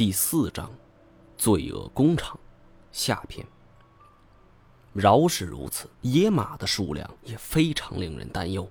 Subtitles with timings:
[0.00, 0.70] 第四章，
[1.36, 2.40] 罪恶工厂，
[2.90, 3.46] 下篇。
[4.94, 8.66] 饶是如此，野马的数量也非常令人担忧。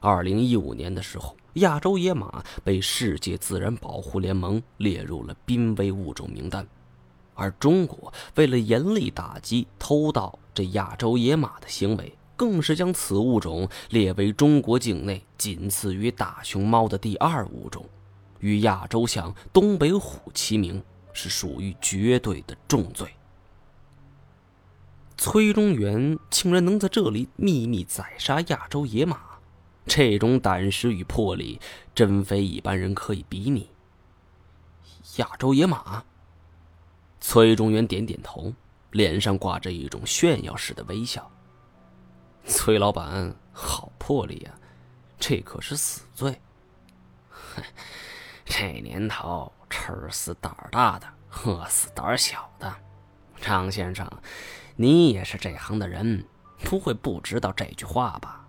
[0.00, 6.66] 二零一五年的时候，亚洲野马被世界自然保护联盟列入了濒危物种名单，
[7.36, 17.88] 而中国为了严厉打击偷盗这亚洲野马的行为，更是将此物种列为中国境内仅次于大熊猫的第二物种，
[18.40, 20.82] 与亚洲象、东北虎齐名，
[21.12, 23.14] 是属于绝对的重罪。
[25.16, 29.20] 崔中原竟然能在这里秘密宰杀亚洲野马，
[29.84, 31.60] 这种胆识与魄力，
[31.94, 33.68] 真非一般人可以比拟。
[35.16, 36.04] 亚洲野马。
[37.20, 38.54] 崔中原点点头，
[38.92, 41.28] 脸上挂着一种炫耀似的微笑。
[42.46, 44.54] 崔老板，好魄力呀，
[45.18, 46.40] 这可是死罪。
[48.60, 51.06] 这年头，吃死胆大的，
[51.44, 52.74] 饿死胆小的。
[53.40, 54.04] 张先生。
[54.74, 56.24] 你也是这行的人，
[56.64, 58.48] 不会不知道这句话吧？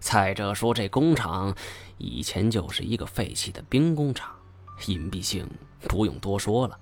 [0.00, 1.54] 再者说，这工厂
[1.98, 4.34] 以前就是一个废弃的兵工厂，
[4.88, 5.48] 隐蔽性
[5.82, 6.76] 不用多说了。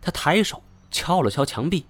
[0.00, 1.84] 他抬手敲了敲墙壁，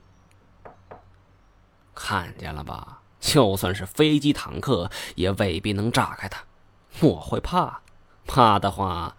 [1.94, 3.02] 看见了吧？
[3.20, 6.42] 就算是飞机、坦克，也未必能炸开它。
[7.02, 7.82] 我会怕，
[8.26, 9.14] 怕的话，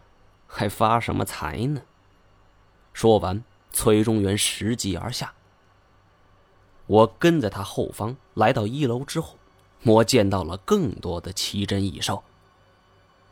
[0.48, 1.82] 还发什么财呢？
[2.94, 5.34] 说完，崔中原拾级而下。
[6.88, 9.36] 我跟在他后方来到一楼之后，
[9.84, 12.24] 我见到了更多的奇珍异兽。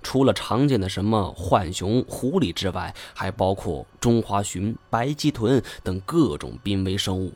[0.04, 7.34] 除了常见的什么浣熊、狐狸之外，还包括中华鲟、白鳍豚等各种濒危生物。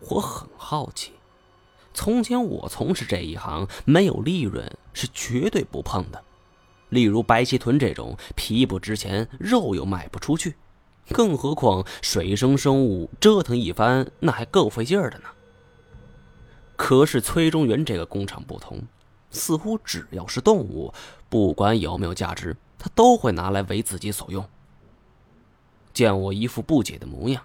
[0.00, 1.12] 我很好奇，
[1.94, 6.22] 从前我从事这一行，没有利润是绝对不碰的。
[6.88, 10.54] 例如白鳍豚这种，皮不值钱，肉又卖不出去，
[11.10, 15.24] 更何况水生生物，折腾一番那还够费劲儿的呢。
[16.76, 18.82] 可是崔中原这个工厂不同，
[19.30, 20.92] 似乎只要是动物，
[21.28, 24.46] 不管有没有价值，他都会拿来为自己所用。
[25.92, 27.42] 见我一副不解的模样，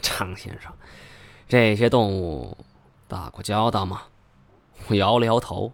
[0.00, 0.72] 张先生，
[1.48, 2.56] 这些动物
[3.08, 4.02] 打过交道吗？
[4.86, 5.72] 我摇了摇头。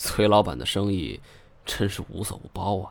[0.00, 1.20] 崔老板的生意
[1.68, 2.90] 真是无所不包啊。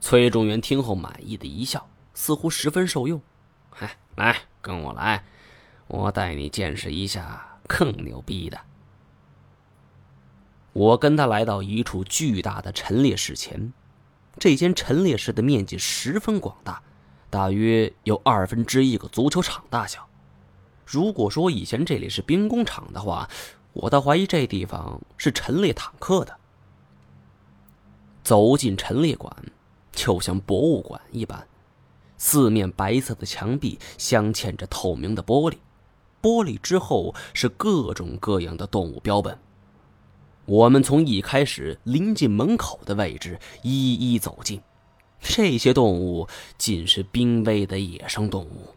[0.00, 3.20] 崔中元听后满意的一笑，似乎十分受用。
[3.78, 5.24] 哎，来，跟我来。
[5.88, 8.60] 我带你见识一下更牛逼的。
[10.72, 13.72] 我跟他来到一处巨大的陈列室前，
[14.38, 16.82] 这间陈列室的面积十分广大，
[17.28, 20.06] 大约有二分之一个足球场大小。
[20.86, 23.28] 如果说以前这里是兵工厂的话，
[23.72, 26.39] 我倒怀疑这地方是陈列坦克的。
[28.30, 29.34] 走进陈列馆，
[29.90, 31.48] 就像博物馆一般，
[32.16, 35.56] 四面白色的墙壁镶嵌着透明的玻璃。
[36.22, 39.36] 玻璃之后是各种各样的动物标本。
[40.46, 44.60] 我们从一开始临近门口的位置一一走近，
[45.20, 48.68] 这些动物尽是濒危的野生动物：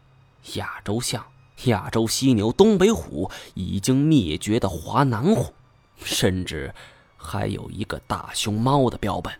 [0.54, 1.24] 亚洲象、
[1.66, 5.54] 亚洲犀牛、东北虎，已经灭绝的华南虎，
[6.02, 6.74] 甚至
[7.16, 9.32] 还有一个大熊猫的标本。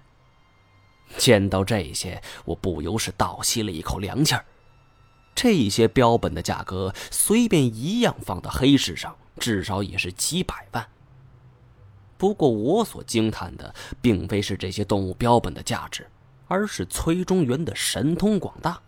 [1.16, 4.44] 见到这些，我不由是倒吸了一口凉气儿。
[5.34, 10.86] 这些标本的价格，随便一样放到黑市上，至少也是几百万。
[12.16, 16.06] 不过，我所惊叹的，并非是这些动物标本的价值，
[16.46, 18.80] 而是崔中原的神通广大。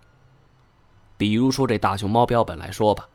[1.16, 3.08] 比如说，这大熊猫标本来说吧，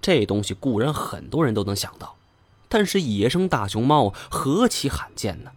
[0.00, 2.16] 这东西固然很多人都能想到，
[2.68, 5.52] 但是野生大熊猫何其罕见呢？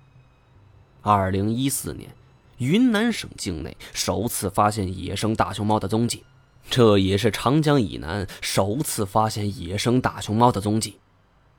[1.02, 2.16] 二零一四年，
[2.58, 6.24] 云南省境内首次发现野生大熊猫的踪迹。
[6.70, 11.00] 这也是长江以南首次发现野生大熊猫的踪迹，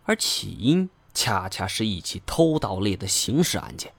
[0.05, 3.91] 而起因恰恰是一起偷盗类的刑事案件。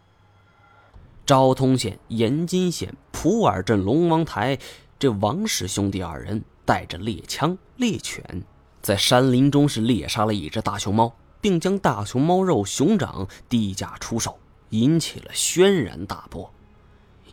[1.26, 4.60] 昭通县延津县普洱镇龙王台，
[5.00, 8.44] 这王氏兄弟二人带着猎枪、猎犬，
[8.82, 14.38] 在山林中是猎杀了一只大熊猫，并将大熊猫肉熊掌低价出售，
[14.70, 16.52] 引起了轩然大波。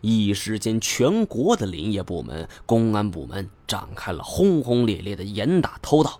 [0.01, 6.19] 一时间，全国的林业部门、公安部门展开了轰轰烈烈的严打偷盗，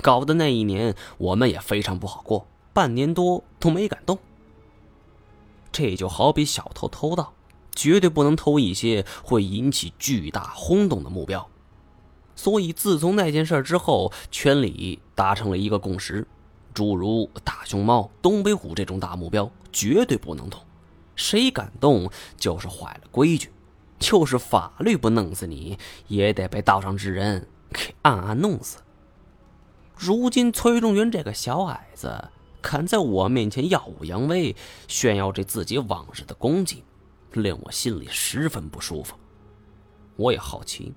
[0.00, 4.18] 搞得那一年我们也非常不好过，半年多都没敢动。
[5.72, 7.32] 这就好比小偷偷盗，
[7.74, 11.48] 绝对不能偷一些会引起巨大轰动的目标。
[12.34, 16.26] 所以，自从那件事之后，圈里达成了一个共识：
[16.72, 20.58] 诸如大熊猫、东北虎这种大目标，绝对不能动。
[21.20, 23.52] 谁敢动，就是坏了规矩。
[23.98, 25.78] 就是法律不弄死你，
[26.08, 28.78] 也得被道上之人给暗暗弄死。
[29.94, 32.30] 如今崔中原这个小矮子，
[32.62, 34.56] 敢在我面前耀武扬威，
[34.88, 36.82] 炫耀这自己往日的功绩，
[37.34, 39.14] 令我心里十分不舒服。
[40.16, 40.94] 我也好奇，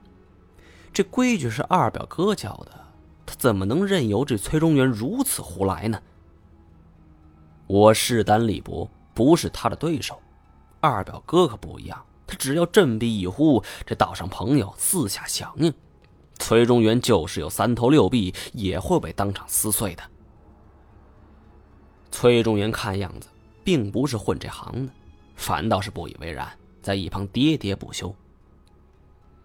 [0.94, 2.72] 这规矩是二表哥教的，
[3.26, 6.02] 他怎么能任由这崔中原如此胡来呢？
[7.68, 10.22] 我势单力薄，不是他的对手。
[10.80, 15.74] 二表哥可不一样，他只要振臂一呼，这道上朋友四下响应。
[16.40, 20.04] 崔中原就是有三头六臂，也会被当场撕碎的。
[22.12, 23.30] 崔中原看样子
[23.64, 24.92] 并不是混这行的，
[25.36, 26.52] 反倒是不以为然，
[26.82, 28.14] 在一旁喋喋不休。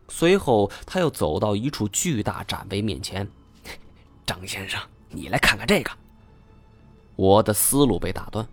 [0.09, 3.29] 随后，他又走到一处巨大展位面前
[4.27, 4.81] ：“张先生，
[5.11, 5.91] 你来看看这个。”
[7.15, 8.47] 我的思路被打断，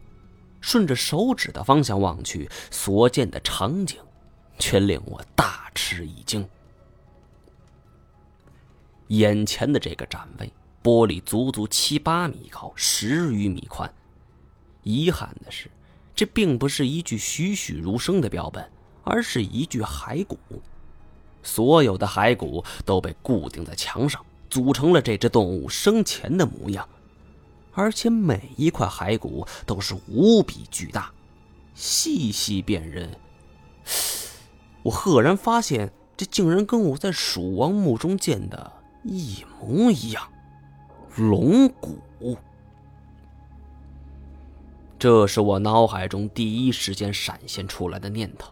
[0.65, 4.00] 顺着手指的方向望去，所见的场景
[4.57, 6.44] 却令我大吃一惊。
[9.09, 10.51] 眼前的这个展位，
[10.81, 13.94] 玻璃足足七八米高，十余米宽。
[14.81, 15.69] 遗憾的是，
[16.15, 18.67] 这并不是一具栩栩如生的标本，
[19.03, 20.35] 而是一具骸骨。
[21.44, 26.89] 所有的骸骨都被固定在墙上，组成了这只动物生前的模样。
[27.75, 31.12] 而且每一块骸骨都是无比巨大，
[31.75, 33.10] 细细辨认，
[34.81, 38.72] 我赫然发现，这竟然跟我在蜀王墓中见的。
[39.04, 40.27] 一模一样，
[41.16, 42.00] 龙骨。
[44.98, 48.51] 这是我脑海中第一时间闪现出来的念头，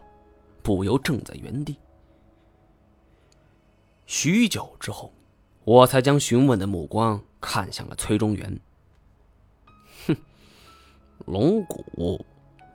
[0.62, 1.76] 不由怔在原地。
[4.06, 5.12] 许久之后，
[5.64, 8.60] 我才将询问的目光看向了崔中原。
[11.26, 12.24] 龙骨，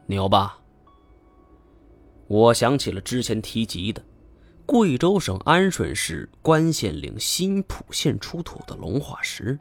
[0.07, 0.59] 牛吧？
[2.27, 4.03] 我想起了之前提及的。
[4.65, 9.57] 贵州省安顺市关县岭新浦县出土的龙化石，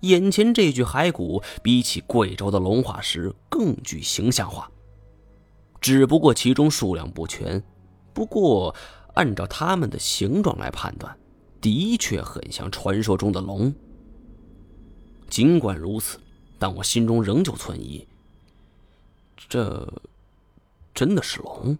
[0.00, 4.68] 眼前这具骸骨比起贵州的龙化石更具形象化，
[5.80, 7.62] 只不过其中数量不全。
[8.12, 8.74] 不过，
[9.14, 11.16] 按照它们的形状来判断，
[11.60, 13.72] 的确很像传说中的龙。
[15.28, 16.18] 尽管如此，
[16.58, 18.07] 但我心中仍旧存疑：
[19.48, 19.86] 这
[20.94, 21.78] 真的是龙？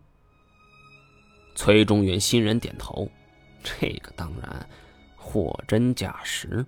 [1.55, 3.11] 崔中原欣然点头，
[3.65, 4.69] 这个当然，
[5.17, 6.65] 货真价实。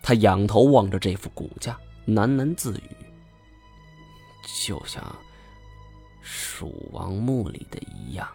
[0.00, 1.76] 他仰头望着这副骨架，
[2.06, 2.96] 喃喃自语
[4.64, 5.04] ：“就像
[6.22, 8.26] 蜀王墓里的一样。”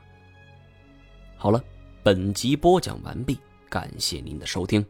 [1.37, 1.63] 好了，
[2.03, 3.39] 本集播讲完毕，
[3.69, 4.85] 感谢您的收听。